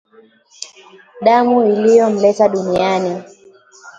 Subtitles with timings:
[1.25, 3.21] Damu iliyomleta duniani